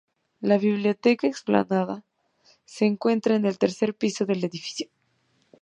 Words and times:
La 0.39 0.57
biblioteca 0.57 1.27
explanada 1.27 2.01
se 2.65 2.85
encuentra 2.85 3.35
en 3.35 3.45
el 3.45 3.59
tercer 3.59 3.93
piso 3.93 4.25
del 4.25 4.43
edificio. 4.43 4.87